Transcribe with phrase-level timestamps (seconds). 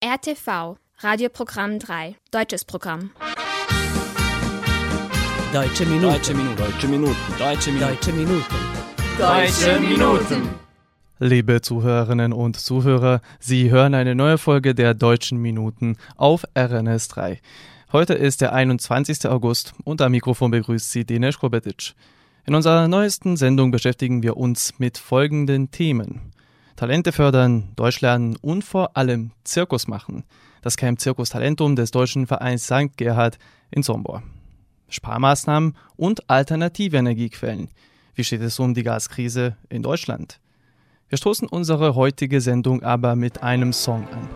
[0.00, 3.10] RTV, Radioprogramm 3, deutsches Programm.
[5.52, 6.12] Deutsche Minuten.
[6.12, 6.56] Deutsche Minuten.
[6.56, 7.16] Deutsche Minuten.
[7.36, 8.44] Deutsche Minuten.
[9.18, 10.48] Deutsche Minuten.
[11.18, 17.40] Liebe Zuhörerinnen und Zuhörer, Sie hören eine neue Folge der Deutschen Minuten auf RNS 3.
[17.90, 19.26] Heute ist der 21.
[19.28, 21.94] August und am Mikrofon begrüßt Sie Dinesh Kobetic.
[22.46, 26.27] In unserer neuesten Sendung beschäftigen wir uns mit folgenden Themen.
[26.78, 30.22] Talente fördern, Deutsch lernen und vor allem Zirkus machen.
[30.62, 32.96] Das Camp Zirkus Talentum des Deutschen Vereins St.
[32.96, 33.36] Gerhard
[33.72, 34.22] in Sombor.
[34.88, 37.68] Sparmaßnahmen und alternative Energiequellen.
[38.14, 40.38] Wie steht es um die Gaskrise in Deutschland?
[41.08, 44.28] Wir stoßen unsere heutige Sendung aber mit einem Song an.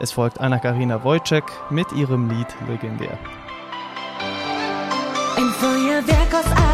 [0.00, 3.18] Es folgt Anna-Karina Wojcik mit ihrem Lied Legendär.
[5.36, 6.71] Ein Feuerwerk aus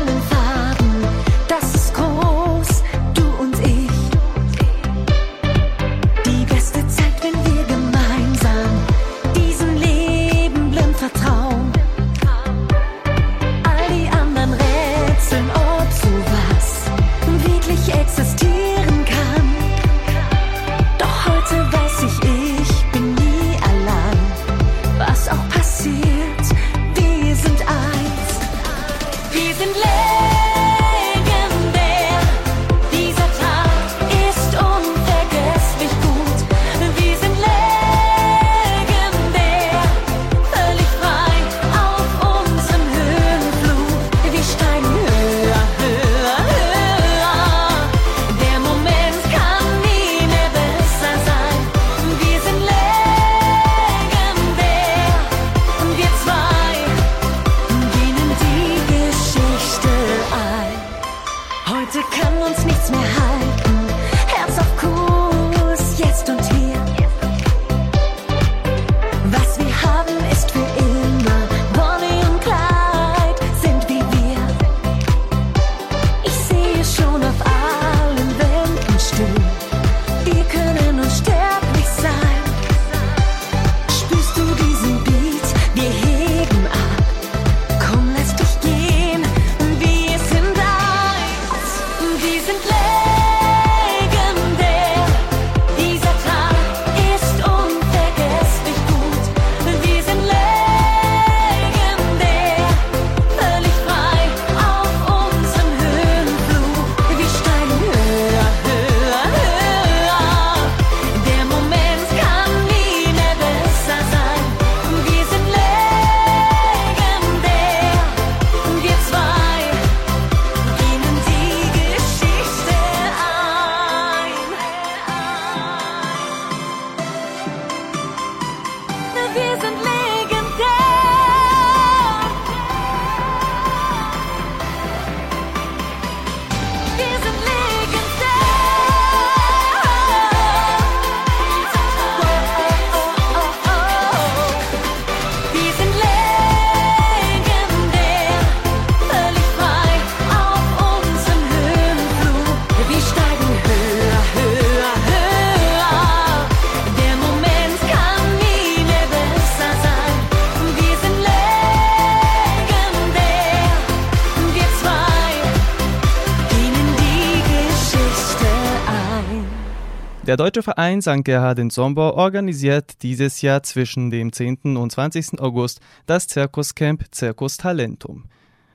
[170.58, 171.24] Deutsche Verein St.
[171.24, 174.76] Gerhard in Sombor organisiert dieses Jahr zwischen dem 10.
[174.76, 175.40] und 20.
[175.40, 178.24] August das Zirkuscamp Circus Talentum.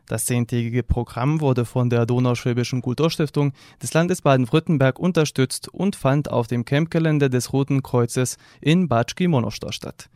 [0.07, 3.51] Das zehntägige Programm wurde von der Donauschwäbischen Kulturstiftung
[3.81, 9.73] des Landes Baden-Württemberg unterstützt und fand auf dem Campgelände des Roten Kreuzes in Batschki Monostor
[9.73, 10.07] statt.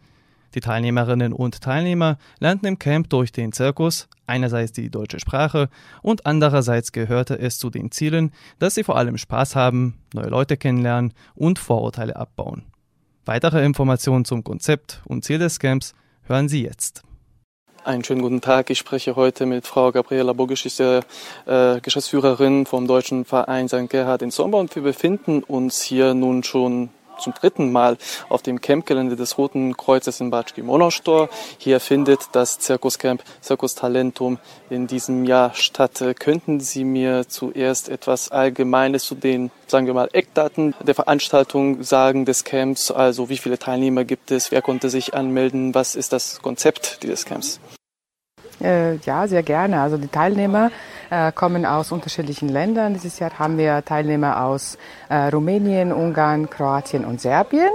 [0.54, 5.70] Die Teilnehmerinnen und Teilnehmer lernten im Camp durch den Zirkus einerseits die deutsche Sprache
[6.02, 10.58] und andererseits gehörte es zu den Zielen, dass sie vor allem Spaß haben, neue Leute
[10.58, 12.64] kennenlernen und Vorurteile abbauen.
[13.26, 17.04] Weitere Informationen zum Konzept und Ziel des Camps hören Sie jetzt.
[17.84, 18.70] Einen schönen guten Tag.
[18.70, 21.04] Ich spreche heute mit Frau Gabriela Bogisch, ist der
[21.46, 23.90] äh, Geschäftsführerin vom Deutschen Verein St.
[23.90, 27.98] Gerhard in Sommer und wir befinden uns hier nun schon zum dritten Mal
[28.30, 31.30] auf dem Campgelände des Roten Kreuzes in Batschki Monostor.
[31.58, 36.04] Hier findet das Zirkuscamp Circus Talentum in diesem Jahr statt.
[36.20, 42.26] Könnten Sie mir zuerst etwas Allgemeines zu den, sagen wir mal, Eckdaten der Veranstaltung sagen
[42.26, 42.92] des Camps?
[42.92, 44.52] Also wie viele Teilnehmer gibt es?
[44.52, 45.76] Wer konnte sich anmelden?
[45.76, 47.60] Was ist das Konzept dieses Camps?
[48.62, 49.82] Äh, ja, sehr gerne.
[49.82, 50.72] Also die Teilnehmer
[51.10, 52.94] äh, kommen aus unterschiedlichen Ländern.
[52.94, 54.78] Dieses Jahr haben wir Teilnehmer aus
[55.10, 57.70] äh, Rumänien, Ungarn, Kroatien und Serbien.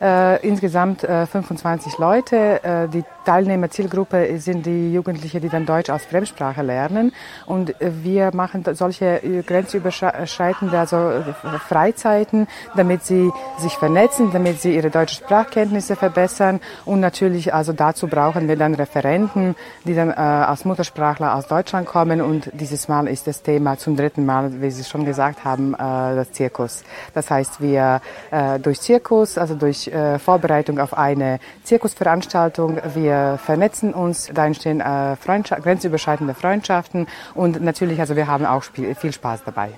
[0.00, 2.62] Äh, insgesamt äh, 25 Leute.
[2.62, 7.12] Äh, die Teilnehmerzielgruppe sind die Jugendlichen, die dann Deutsch als Fremdsprache lernen.
[7.46, 11.24] Und wir machen solche grenzüberschreitende also
[11.66, 12.46] Freizeiten,
[12.76, 16.60] damit sie sich vernetzen, damit sie ihre deutsche Sprachkenntnisse verbessern.
[16.84, 22.20] Und natürlich, also dazu brauchen wir dann Referenten, die dann als Muttersprachler aus Deutschland kommen.
[22.20, 25.78] Und dieses Mal ist das Thema zum dritten Mal, wie Sie schon gesagt haben, äh,
[25.78, 26.84] das Zirkus.
[27.14, 33.94] Das heißt, wir äh, durch Zirkus, also durch äh, Vorbereitung auf eine Zirkusveranstaltung, wir vernetzen
[33.94, 34.82] uns, da entstehen
[35.20, 39.70] Freundschaft, grenzüberschreitende Freundschaften und natürlich, also wir haben auch viel Spaß dabei.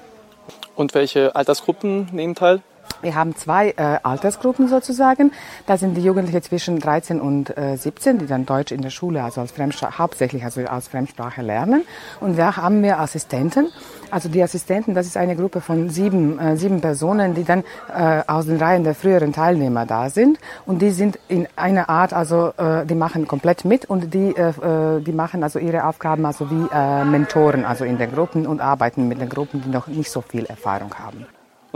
[0.75, 2.63] Und welche Altersgruppen nehmen teil?
[3.03, 5.33] Wir haben zwei äh, Altersgruppen sozusagen.
[5.67, 9.23] Da sind die Jugendlichen zwischen 13 und äh, 17, die dann Deutsch in der Schule,
[9.23, 11.85] also als Fremdsprache, hauptsächlich also als Fremdsprache lernen.
[12.21, 13.69] Und da haben wir Assistenten.
[14.11, 17.63] Also die Assistenten, das ist eine Gruppe von sieben, äh, sieben Personen, die dann
[17.95, 20.39] äh, aus den Reihen der früheren Teilnehmer da sind.
[20.67, 24.49] Und die sind in einer Art, also äh, die machen komplett mit und die, äh,
[24.49, 28.61] äh, die machen also ihre Aufgaben also wie äh, Mentoren, also in den Gruppen und
[28.61, 31.27] arbeiten mit den Gruppen, die noch nicht so viel Erfahrung haben.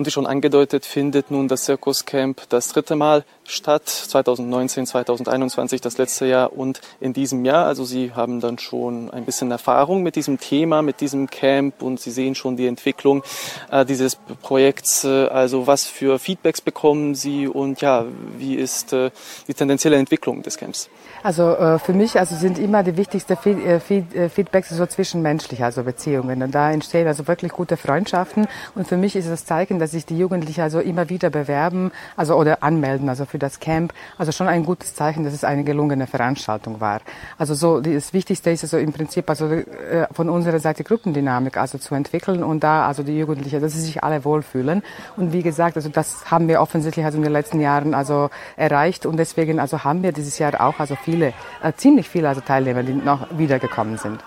[0.02, 5.96] Und wie schon angedeutet, findet nun das Zirkuscamp das dritte Mal statt, 2019, 2021, das
[5.96, 7.66] letzte Jahr und in diesem Jahr.
[7.66, 12.00] Also Sie haben dann schon ein bisschen Erfahrung mit diesem Thema, mit diesem Camp und
[12.00, 13.22] Sie sehen schon die Entwicklung
[13.70, 15.04] äh, dieses Projekts.
[15.04, 18.05] Äh, also was für Feedbacks bekommen Sie und ja,
[18.37, 19.12] wie ist äh,
[19.46, 20.90] die tendenzielle Entwicklung des Camps?
[21.22, 25.62] Also äh, für mich also sind immer die wichtigsten Feed, äh, äh, Feedbacks so zwischenmenschlich,
[25.62, 26.43] also Beziehungen.
[26.43, 28.48] Und da entstehen also wirklich gute Freundschaften.
[28.75, 32.34] Und für mich ist das Zeichen, dass sich die Jugendlichen also immer wieder bewerben, also
[32.34, 33.92] oder anmelden, also für das Camp.
[34.18, 37.00] Also schon ein gutes Zeichen, dass es eine gelungene Veranstaltung war.
[37.38, 41.78] Also so das Wichtigste ist also im Prinzip also äh, von unserer Seite Gruppendynamik also
[41.78, 44.82] zu entwickeln und da also die Jugendlichen, dass sie sich alle wohlfühlen.
[45.16, 49.06] Und wie gesagt, also das haben wir offensichtlich also in den letzten Jahren also erreicht
[49.06, 52.82] und deswegen also haben wir dieses Jahr auch also viele, äh, ziemlich viele also Teilnehmer,
[52.82, 54.18] die noch wiedergekommen sind.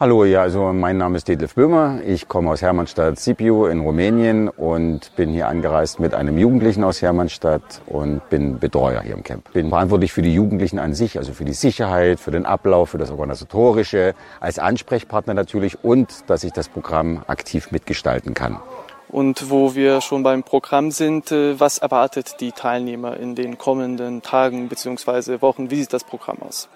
[0.00, 1.98] Hallo, ja, also mein Name ist Detlef Böhmer.
[2.06, 7.02] Ich komme aus Hermannstadt Sibiu in Rumänien und bin hier angereist mit einem Jugendlichen aus
[7.02, 9.52] Hermannstadt und bin Betreuer hier im Camp.
[9.52, 12.98] Bin verantwortlich für die Jugendlichen an sich, also für die Sicherheit, für den Ablauf, für
[12.98, 18.60] das Organisatorische, als Ansprechpartner natürlich und dass ich das Programm aktiv mitgestalten kann.
[19.08, 24.22] Und wo wir schon beim Programm sind, äh, was erwartet die Teilnehmer in den kommenden
[24.22, 25.40] Tagen bzw.
[25.40, 25.72] Wochen?
[25.72, 26.68] Wie sieht das Programm aus?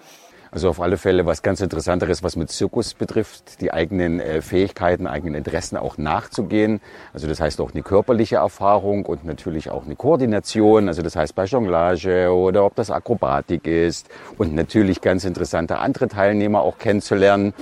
[0.52, 5.06] Also auf alle Fälle was ganz Interessanteres, was mit Zirkus betrifft, die eigenen äh, Fähigkeiten,
[5.06, 6.82] eigenen Interessen auch nachzugehen.
[7.14, 10.88] Also das heißt auch eine körperliche Erfahrung und natürlich auch eine Koordination.
[10.88, 16.08] Also das heißt bei Jonglage oder ob das Akrobatik ist und natürlich ganz interessante andere
[16.08, 17.54] Teilnehmer auch kennenzulernen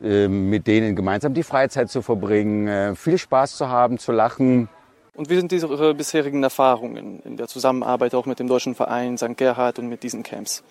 [0.00, 4.68] äh, mit denen gemeinsam die Freizeit zu verbringen, äh, viel Spaß zu haben, zu lachen.
[5.14, 9.36] Und wie sind Ihre bisherigen Erfahrungen in der Zusammenarbeit auch mit dem Deutschen Verein St.
[9.36, 10.62] Gerhard und mit diesen Camps?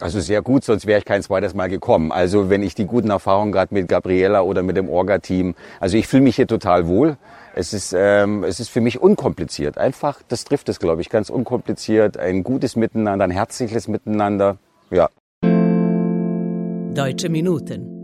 [0.00, 2.10] Also sehr gut, sonst wäre ich kein zweites Mal gekommen.
[2.10, 6.08] Also wenn ich die guten Erfahrungen gerade mit Gabriela oder mit dem Orga-Team, also ich
[6.08, 7.18] fühle mich hier total wohl.
[7.54, 9.76] Es ist, ähm, es ist für mich unkompliziert.
[9.76, 12.16] Einfach, das trifft es, glaube ich, ganz unkompliziert.
[12.16, 14.56] Ein gutes Miteinander, ein herzliches Miteinander.
[14.90, 15.10] Ja.
[16.94, 17.96] Deutsche Minuten.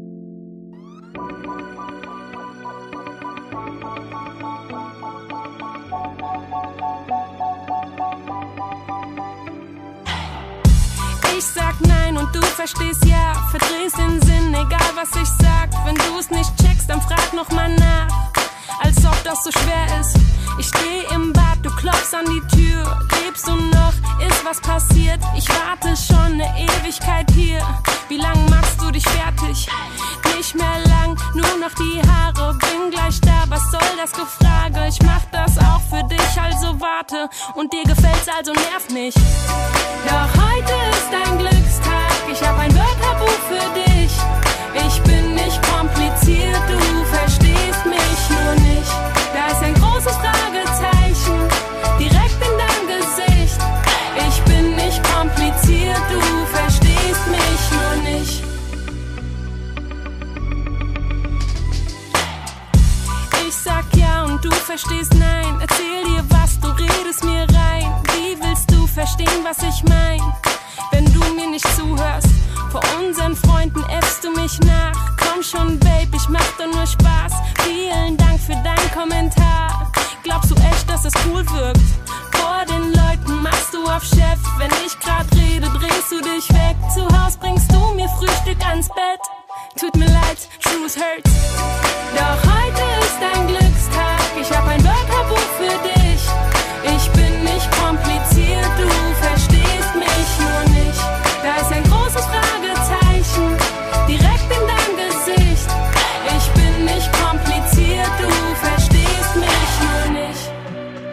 [11.38, 11.85] Ich sag
[12.26, 13.32] und du verstehst ja.
[13.50, 15.70] Verdrehst den Sinn, egal was ich sag.
[15.84, 18.08] Wenn du es nicht checkst, dann frag noch mal nach.
[18.80, 20.16] Als ob das so schwer ist.
[20.58, 22.98] Ich steh im Bad, du klopfst an die Tür.
[23.24, 23.92] Lebst du noch?
[24.26, 25.20] Ist was passiert?
[25.36, 27.60] Ich warte schon eine Ewigkeit hier.
[28.08, 29.68] Wie lang machst du dich fertig?
[30.36, 32.54] Nicht mehr lang, nur noch die Haare.
[32.54, 34.88] Bin gleich da, was soll das Gefrage?
[34.88, 37.28] Ich mach das auch für dich, also warte.
[37.54, 39.18] Und dir gefällt's, also nerv nicht.
[40.06, 42.05] Doch heute ist dein Glückstag.
[42.28, 44.12] Ich hab ein Wörterbuch für dich.
[44.86, 48.92] Ich bin nicht kompliziert, du verstehst mich nur nicht.
[49.32, 51.48] Da ist ein großes Fragezeichen
[51.98, 53.58] direkt in deinem Gesicht.
[54.28, 56.20] Ich bin nicht kompliziert, du
[56.56, 58.42] verstehst mich nur nicht.
[63.46, 65.58] Ich sag ja und du verstehst nein.
[65.60, 67.92] Erzähl dir was, du redest mir rein.
[68.14, 70.20] Wie willst du verstehen, was ich mein?
[71.56, 72.28] Nicht zuhörst,
[72.70, 74.92] vor unseren Freunden äffst du mich nach.
[75.16, 77.32] Komm schon, Babe, ich mach doch nur Spaß.
[77.64, 79.90] Vielen Dank für deinen Kommentar.
[80.22, 81.80] Glaubst du echt, dass es cool wirkt?
[82.32, 84.38] Vor den Leuten machst du auf Chef.
[84.58, 86.76] Wenn ich grad rede, drehst du dich weg.
[86.92, 89.22] Zu Haus bringst du mir Frühstück ans Bett.
[89.80, 91.30] Tut mir leid, Truth hurts.
[92.12, 94.20] Doch heute ist ein Glückstag.
[94.38, 96.20] Ich hab ein Wörterbuch für dich.
[96.84, 98.84] Ich bin nicht kompliziert, du
[101.46, 103.56] Da ist ein großes Fragezeichen
[104.08, 105.68] direkt in dein Gesicht.
[106.36, 108.28] Ich bin nicht kompliziert, du
[108.66, 110.50] verstehst mich nur nicht.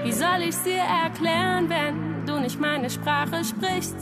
[0.04, 3.96] Wie soll ich's dir erklären, wenn du nicht meine Sprache sprichst?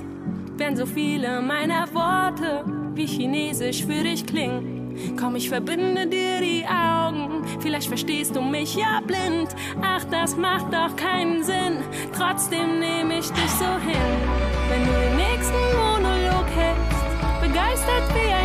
[0.55, 2.63] Wenn so viele meiner Worte
[2.95, 5.17] wie Chinesisch für dich klingen.
[5.19, 7.43] Komm, ich verbinde dir die Augen.
[7.59, 9.53] Vielleicht verstehst du mich ja blind.
[9.81, 11.83] Ach, das macht doch keinen Sinn.
[12.17, 14.15] Trotzdem nehme ich dich so hin.
[14.69, 15.90] Wenn du den nächsten Monolog
[17.85, 18.40] that me.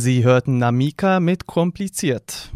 [0.00, 2.50] Sie hörten Namika mit Kompliziert.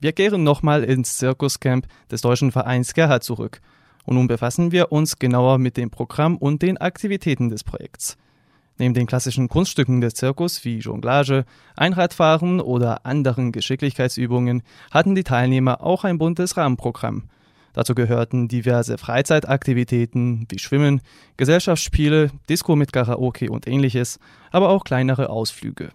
[0.00, 3.60] Wir kehren nochmal ins Zirkuscamp des Deutschen Vereins Gerhard zurück.
[4.06, 8.16] Und nun befassen wir uns genauer mit dem Programm und den Aktivitäten des Projekts.
[8.78, 11.44] Neben den klassischen Kunststücken des Zirkus wie Jonglage,
[11.76, 17.24] Einradfahren oder anderen Geschicklichkeitsübungen hatten die Teilnehmer auch ein buntes Rahmenprogramm.
[17.74, 21.02] Dazu gehörten diverse Freizeitaktivitäten wie Schwimmen,
[21.36, 24.18] Gesellschaftsspiele, Disco mit Karaoke und ähnliches,
[24.50, 25.90] aber auch kleinere Ausflüge.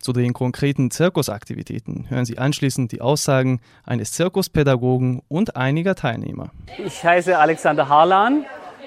[0.00, 6.50] Zu den konkreten Zirkusaktivitäten hören Sie anschließend die Aussagen eines Zirkuspädagogen und einiger Teilnehmer.
[6.78, 8.44] Ich heiße Alexander Harlan.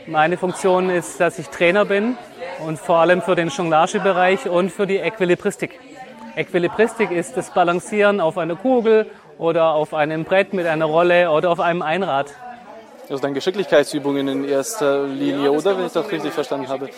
[0.07, 2.15] Meine Funktion ist, dass ich Trainer bin
[2.65, 5.79] und vor allem für den Jonglagebereich und für die Äquilibristik.
[6.35, 9.05] Äquilibristik ist das Balancieren auf einer Kugel
[9.37, 12.33] oder auf einem Brett mit einer Rolle oder auf einem Einrad.
[13.09, 16.89] Also dann Geschicklichkeitsübungen in erster Linie, oder wenn ich das richtig verstanden habe.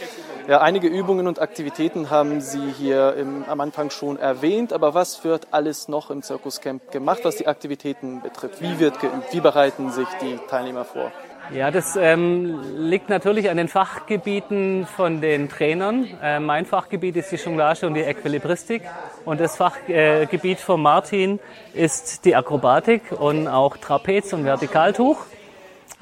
[0.45, 5.23] Ja, einige Übungen und Aktivitäten haben Sie hier im, am Anfang schon erwähnt, aber was
[5.23, 8.61] wird alles noch im Zirkuscamp gemacht, was die Aktivitäten betrifft?
[8.61, 9.31] Wie wird geübt?
[9.31, 11.13] Wie bereiten sich die Teilnehmer vor?
[11.53, 16.07] Ja, das ähm, liegt natürlich an den Fachgebieten von den Trainern.
[16.21, 18.81] Äh, mein Fachgebiet ist die Jonglage und die Äquilibristik.
[19.23, 21.39] Und das Fachgebiet von Martin
[21.73, 25.25] ist die Akrobatik und auch Trapez und Vertikaltuch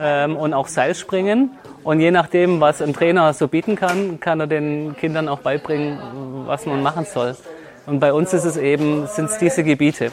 [0.01, 1.51] ähm, und auch Seilspringen.
[1.84, 6.00] Und je nachdem, was ein Trainer so bieten kann, kann er den Kindern auch beibringen,
[6.46, 7.36] was man machen soll.
[7.86, 10.12] Und bei uns ist es eben, sind es diese Gebiete.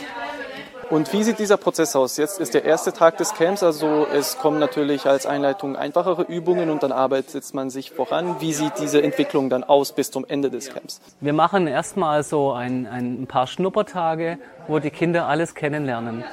[0.90, 2.16] Und wie sieht dieser Prozess aus?
[2.16, 6.70] Jetzt ist der erste Tag des Camps, also es kommen natürlich als Einleitung einfachere Übungen
[6.70, 8.36] und dann arbeitet man sich voran.
[8.40, 11.02] Wie sieht diese Entwicklung dann aus bis zum Ende des Camps?
[11.20, 16.24] Wir machen erstmal so ein, ein paar Schnuppertage, wo die Kinder alles kennenlernen.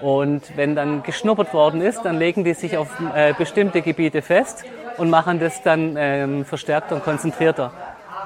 [0.00, 4.64] Und wenn dann geschnuppert worden ist, dann legen die sich auf äh, bestimmte Gebiete fest
[4.96, 7.72] und machen das dann ähm, verstärkter und konzentrierter.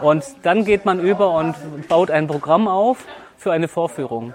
[0.00, 1.54] Und dann geht man über und
[1.88, 3.04] baut ein Programm auf
[3.36, 4.34] für eine Vorführung.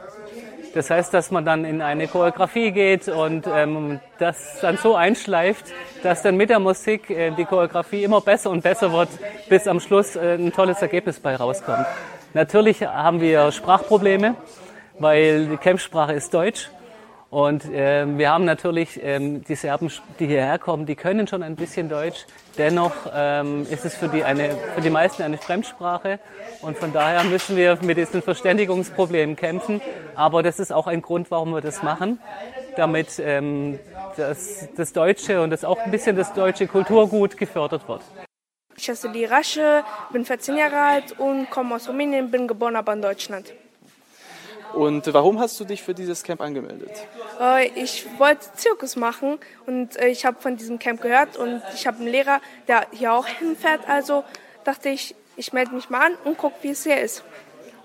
[0.74, 5.66] Das heißt, dass man dann in eine Choreografie geht und ähm, das dann so einschleift,
[6.04, 9.10] dass dann mit der Musik äh, die Choreografie immer besser und besser wird,
[9.50, 11.88] bis am Schluss äh, ein tolles Ergebnis bei rauskommt.
[12.34, 14.36] Natürlich haben wir Sprachprobleme,
[15.00, 16.70] weil die Campsprache ist Deutsch.
[17.30, 21.56] Und ähm, wir haben natürlich ähm, die Serben, die hierher kommen, die können schon ein
[21.56, 22.26] bisschen Deutsch.
[22.58, 26.20] Dennoch ähm, ist es für die, eine, für die meisten eine Fremdsprache.
[26.62, 29.80] Und von daher müssen wir mit diesen Verständigungsproblemen kämpfen.
[30.16, 32.20] Aber das ist auch ein Grund, warum wir das machen,
[32.76, 33.78] damit ähm,
[34.18, 38.02] das, das Deutsche und das auch ein bisschen das deutsche Kulturgut gefördert wird.
[38.76, 42.94] Ich heiße die Rasche, bin 14 Jahre alt und komme aus Rumänien, bin geboren aber
[42.94, 43.54] in Deutschland.
[44.74, 46.92] Und warum hast du dich für dieses Camp angemeldet?
[47.40, 51.88] Äh, Ich wollte Zirkus machen und äh, ich habe von diesem Camp gehört und ich
[51.88, 53.88] habe einen Lehrer, der hier auch hinfährt.
[53.88, 54.24] Also
[54.64, 57.24] dachte ich, ich melde mich mal an und gucke, wie es hier ist.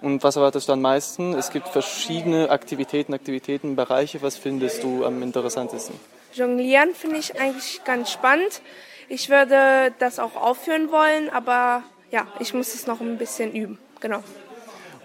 [0.03, 1.33] Und was erwartest du am meisten?
[1.35, 4.21] Es gibt verschiedene Aktivitäten, Aktivitäten, Bereiche.
[4.21, 5.99] Was findest du am interessantesten?
[6.35, 8.61] Jonglieren finde ich eigentlich ganz spannend.
[9.09, 13.79] Ich würde das auch aufführen wollen, aber ja, ich muss es noch ein bisschen üben.
[14.00, 14.23] Genau.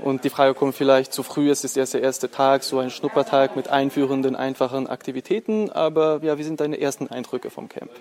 [0.02, 2.90] Und die Frage kommt vielleicht zu früh, es ist erst der erste Tag, so ein
[2.90, 5.72] Schnuppertag mit einführenden, einfachen Aktivitäten.
[5.72, 7.92] Aber ja, wie sind deine ersten Eindrücke vom Camp?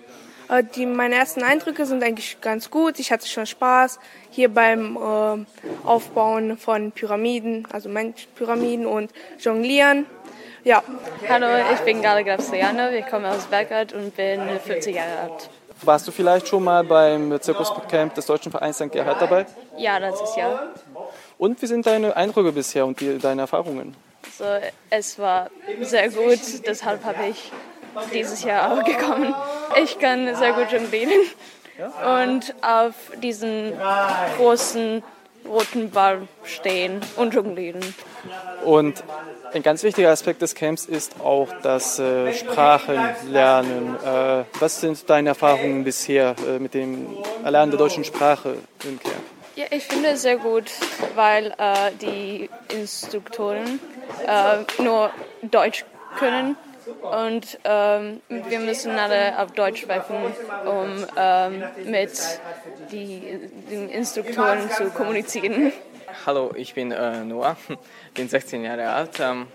[0.49, 2.99] Äh, Die, meine ersten Eindrücke sind eigentlich ganz gut.
[2.99, 5.45] Ich hatte schon Spaß hier beim äh,
[5.85, 10.05] Aufbauen von Pyramiden, also Menschpyramiden und Jonglieren.
[10.63, 10.83] Ja.
[11.27, 15.49] Hallo, ich bin Gala Grafsiane, ich komme aus Belgrad und bin 40 Jahre alt.
[15.81, 18.91] Warst du vielleicht schon mal beim Zirkuscamp des Deutschen Vereins St.
[18.91, 19.45] Gerhard dabei?
[19.77, 20.73] Ja, letztes Jahr.
[21.39, 23.95] Und wie sind deine Eindrücke bisher und die, deine Erfahrungen?
[24.25, 25.49] Also, es war
[25.81, 27.49] sehr gut, deshalb habe ich
[28.13, 29.33] dieses Jahr auch gekommen.
[29.81, 31.13] Ich kann sehr gut jonglieren
[32.05, 32.93] und auf
[33.23, 33.71] diesen
[34.37, 35.01] großen
[35.47, 37.79] roten Ball stehen und jonglieren.
[38.65, 39.01] Und
[39.53, 43.95] ein ganz wichtiger Aspekt des Camps ist auch das äh, Sprachenlernen.
[43.95, 47.07] Äh, was sind deine Erfahrungen bisher äh, mit dem
[47.45, 49.38] Erlernen der deutschen Sprache im Camp?
[49.59, 50.71] Ja, ich finde es sehr gut,
[51.15, 53.81] weil äh, die Instruktoren
[54.25, 55.11] äh, nur
[55.41, 55.83] Deutsch
[56.17, 56.55] können
[57.01, 60.15] und ähm, wir müssen alle auf Deutsch sprechen,
[60.65, 62.39] um ähm, mit
[62.89, 65.73] die, den Instruktoren zu kommunizieren.
[66.25, 67.57] Hallo, ich bin äh, Noah,
[68.13, 69.47] bin 16 Jahre alt, ähm,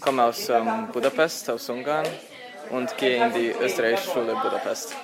[0.00, 2.06] komme aus ähm, Budapest, aus Ungarn
[2.70, 4.96] und gehe in die österreichische Schule Budapest.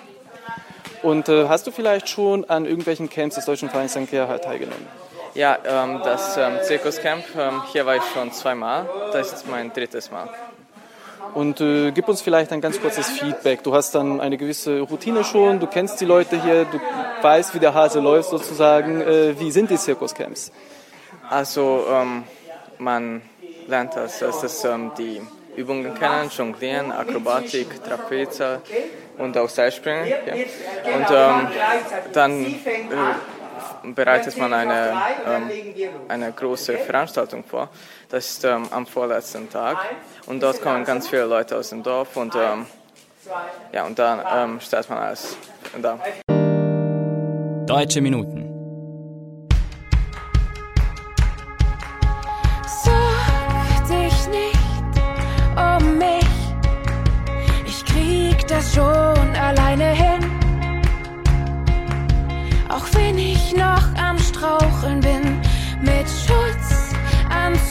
[1.03, 4.11] Und äh, hast du vielleicht schon an irgendwelchen Camps des Deutschen Vereins St.
[4.11, 4.87] Gerhard teilgenommen?
[5.35, 10.11] Ja, ähm, das ähm, Zirkuscamp, ähm, hier war ich schon zweimal, das ist mein drittes
[10.11, 10.29] Mal.
[11.35, 13.63] Und äh, gib uns vielleicht ein ganz kurzes Feedback.
[13.63, 16.81] Du hast dann eine gewisse Routine schon, du kennst die Leute hier, du
[17.23, 19.01] weißt, wie der Hase läuft sozusagen.
[19.01, 20.51] Äh, wie sind die Zirkuscamps?
[21.29, 22.25] Also ähm,
[22.79, 23.23] man
[23.67, 25.21] lernt als erstes ähm, die
[25.59, 28.41] Übungen kennen, Jonglieren, Akrobatik, Trapez
[29.19, 30.07] und auch Seilspringen.
[30.07, 30.35] Ja.
[30.95, 31.49] Und ähm,
[32.13, 34.93] dann äh, bereitet man eine,
[35.27, 35.51] ähm,
[36.09, 37.69] eine große Veranstaltung vor.
[38.09, 39.79] Das ist ähm, am vorletzten Tag
[40.27, 42.67] und dort kommen ganz viele Leute aus dem Dorf und ähm,
[43.73, 45.37] ja und dann ähm, stellt man alles
[45.83, 45.99] da.
[47.67, 48.48] Deutsche Minuten.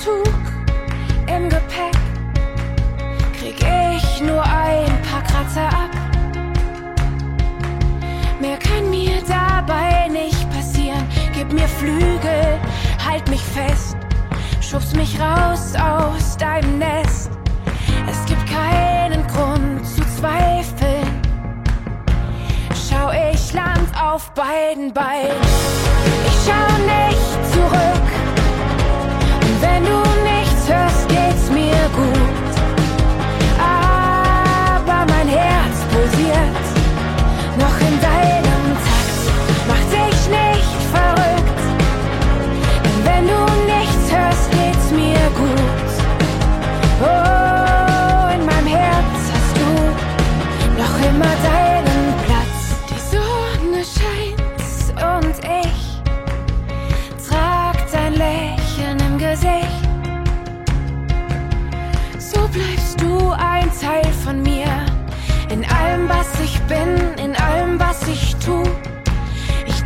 [0.08, 0.34] Schutzanzug
[1.28, 1.98] im Gepäck,
[3.38, 5.90] krieg ich nur ein paar Kratzer ab.
[8.40, 11.06] Mehr kann mir dabei nicht passieren.
[11.34, 12.60] Gib mir Flügel,
[13.06, 13.98] halt mich fest,
[14.62, 17.32] schubst mich raus aus deinem Nest.
[18.10, 21.22] Es gibt keinen Grund zu zweifeln.
[22.90, 25.57] Schau, ich land auf beiden Beinen.
[37.58, 38.47] Noch in deinem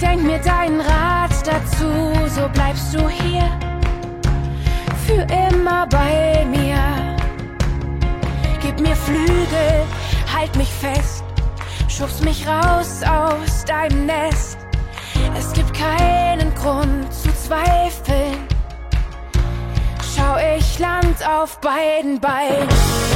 [0.01, 3.47] denk mir deinen Rat dazu, so bleibst du hier.
[5.05, 6.77] Für immer bei mir.
[8.61, 9.85] Gib mir Flügel,
[10.33, 11.23] halt mich fest.
[11.87, 14.57] Schubst mich raus aus deinem Nest.
[15.37, 18.37] Es gibt keinen Grund zu zweifeln.
[20.15, 23.10] Schau, ich land auf beiden Beinen.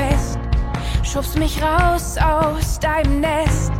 [0.00, 0.38] Fest,
[1.02, 3.72] schubst mich raus aus deinem Nest.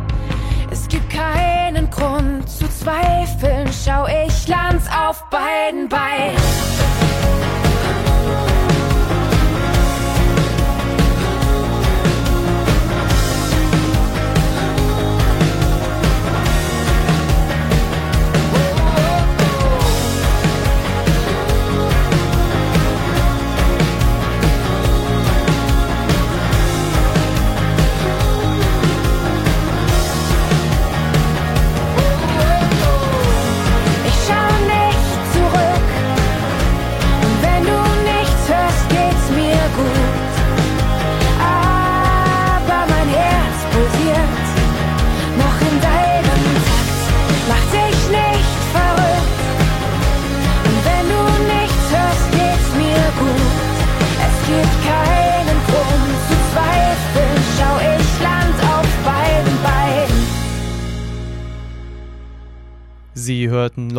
[0.69, 6.40] Es gibt keinen Grund zu zweifeln, schau ich land's auf beiden Beinen.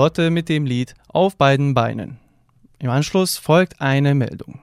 [0.03, 2.19] Lotte mit dem Lied Auf beiden Beinen.
[2.81, 4.59] Im Anschluss folgt eine Meldung.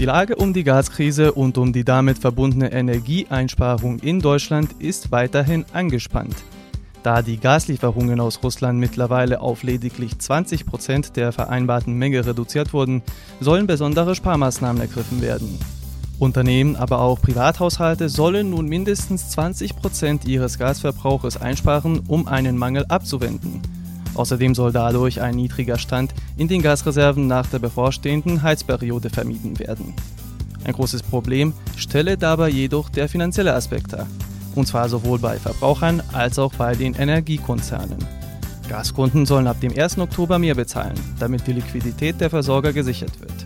[0.00, 5.64] Die Lage um die Gaskrise und um die damit verbundene Energieeinsparung in Deutschland ist weiterhin
[5.72, 6.34] angespannt.
[7.04, 13.00] Da die Gaslieferungen aus Russland mittlerweile auf lediglich 20 Prozent der vereinbarten Menge reduziert wurden,
[13.38, 15.56] sollen besondere Sparmaßnahmen ergriffen werden.
[16.18, 22.86] Unternehmen, aber auch Privathaushalte sollen nun mindestens 20 Prozent ihres Gasverbrauches einsparen, um einen Mangel
[22.86, 23.60] abzuwenden.
[24.14, 29.92] Außerdem soll dadurch ein niedriger Stand in den Gasreserven nach der bevorstehenden Heizperiode vermieden werden.
[30.64, 34.06] Ein großes Problem stelle dabei jedoch der finanzielle Aspekt dar,
[34.54, 37.98] und zwar sowohl bei Verbrauchern als auch bei den Energiekonzernen.
[38.68, 39.98] Gaskunden sollen ab dem 1.
[39.98, 43.45] Oktober mehr bezahlen, damit die Liquidität der Versorger gesichert wird.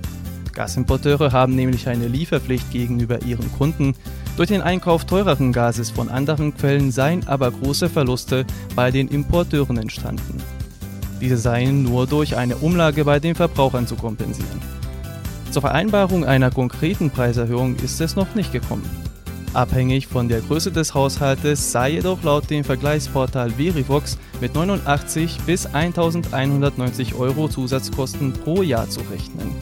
[0.53, 3.95] Gasimporteure haben nämlich eine Lieferpflicht gegenüber ihren Kunden.
[4.37, 9.79] Durch den Einkauf teureren Gases von anderen Quellen seien aber große Verluste bei den Importeuren
[9.79, 10.39] entstanden.
[11.21, 14.61] Diese seien nur durch eine Umlage bei den Verbrauchern zu kompensieren.
[15.51, 18.89] Zur Vereinbarung einer konkreten Preiserhöhung ist es noch nicht gekommen.
[19.53, 25.67] Abhängig von der Größe des Haushaltes sei jedoch laut dem Vergleichsportal Verivox mit 89 bis
[25.67, 29.53] 1190 Euro Zusatzkosten pro Jahr zu rechnen.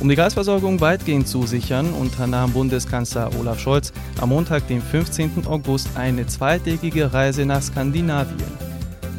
[0.00, 5.44] Um die Gasversorgung weitgehend zu sichern, unternahm Bundeskanzler Olaf Scholz am Montag, den 15.
[5.46, 8.68] August, eine zweitägige Reise nach Skandinavien.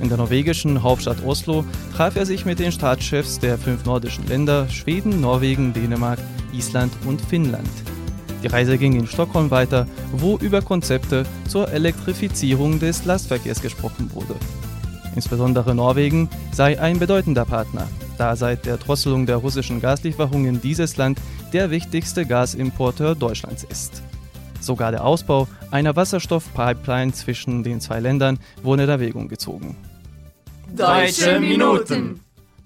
[0.01, 4.69] In der norwegischen Hauptstadt Oslo traf er sich mit den Staatschefs der fünf nordischen Länder
[4.69, 6.19] Schweden, Norwegen, Dänemark,
[6.53, 7.69] Island und Finnland.
[8.41, 14.35] Die Reise ging in Stockholm weiter, wo über Konzepte zur Elektrifizierung des Lastverkehrs gesprochen wurde.
[15.13, 17.85] Insbesondere Norwegen sei ein bedeutender Partner,
[18.19, 21.19] da seit der Drosselung der russischen Gaslieferungen dieses Land
[21.53, 24.03] der wichtigste Gasimporteur Deutschlands ist.
[24.59, 29.77] Sogar der Ausbau einer Wasserstoffpipeline zwischen den zwei Ländern wurde in Erwägung gezogen.
[30.75, 32.19] Deutsche Minuten.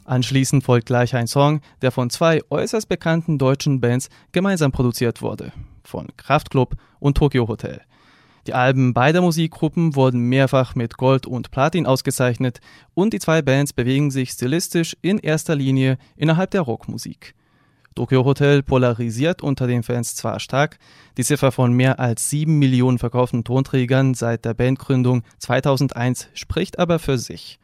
[0.05, 5.53] Anschließend folgt gleich ein Song, der von zwei äußerst bekannten deutschen Bands gemeinsam produziert wurde,
[5.83, 7.81] von Kraftklub und Tokyo Hotel.
[8.45, 12.59] Die Alben beider Musikgruppen wurden mehrfach mit Gold und Platin ausgezeichnet
[12.93, 17.35] und die zwei Bands bewegen sich stilistisch in erster Linie innerhalb der Rockmusik.
[17.95, 20.77] Tokyo Hotel polarisiert unter den Fans zwar stark,
[21.17, 26.99] die Ziffer von mehr als sieben Millionen verkauften Tonträgern seit der Bandgründung 2001 spricht aber
[26.99, 27.59] für sich.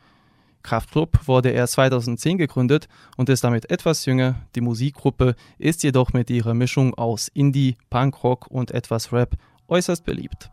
[0.61, 2.87] Kraftklub wurde erst 2010 gegründet
[3.17, 4.35] und ist damit etwas jünger.
[4.55, 9.35] Die Musikgruppe ist jedoch mit ihrer Mischung aus Indie, Punkrock und etwas Rap
[9.67, 10.51] äußerst beliebt.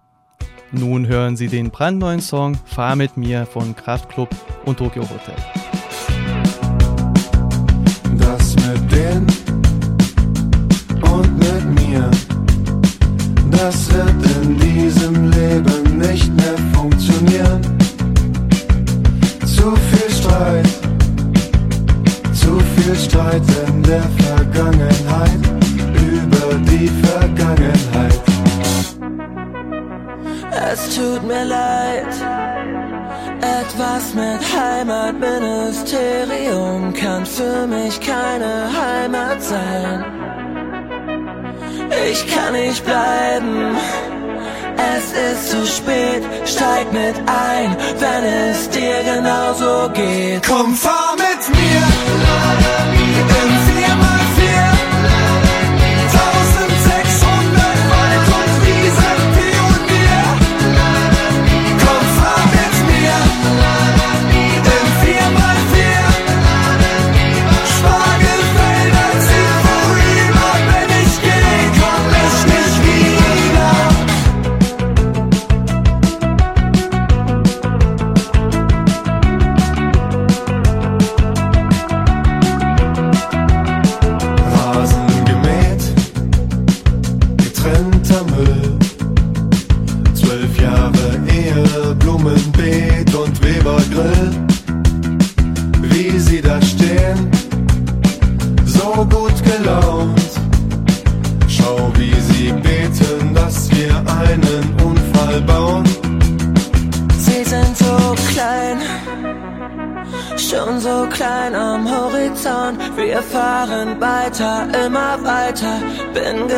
[0.73, 4.29] Nun hören Sie den brandneuen Song Fahr mit mir von Kraftklub
[4.65, 5.35] und Tokyo Hotel.
[8.19, 9.27] Das mit den
[11.03, 12.11] und mit mir,
[13.53, 14.11] das wird
[14.43, 17.61] in diesem Leben nicht mehr funktionieren.
[19.45, 20.69] Zu viel Streit,
[22.33, 25.41] zu viel Streit in der Vergangenheit,
[25.95, 28.06] über die Vergangenheit.
[30.73, 32.13] Es tut mir leid,
[33.41, 40.05] etwas mit Heimatministerium kann für mich keine Heimat sein.
[42.11, 43.77] Ich kann nicht bleiben.
[44.97, 50.47] Es ist zu spät, steig mit ein, wenn es dir genauso geht.
[50.47, 51.83] Komm, fahr mit mir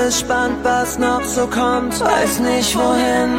[0.09, 2.01] gespannt, was noch so kommt.
[2.01, 3.31] Weiß nicht wohin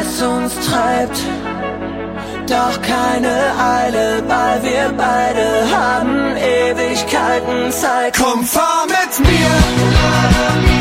[0.00, 1.18] es uns treibt.
[2.46, 3.36] Doch keine
[3.78, 8.14] Eile, weil wir beide haben Ewigkeiten Zeit.
[8.18, 10.73] Komm, fahr mit mir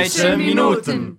[0.00, 1.18] Deutsche Minuten.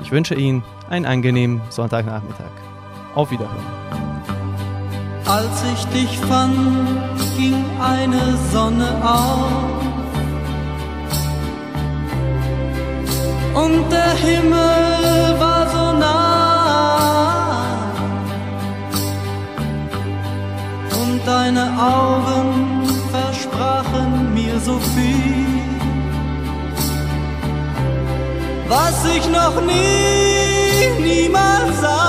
[0.00, 2.50] Ich wünsche Ihnen einen angenehmen Sonntagnachmittag.
[3.14, 3.64] Auf Wiederhören.
[5.24, 6.56] Als ich dich fand,
[7.36, 9.88] ging eine Sonne auf.
[13.54, 15.47] Und der Himmel war
[21.28, 25.46] deine Augen versprachen mir so viel.
[28.66, 32.07] Was ich noch nie, niemals sah.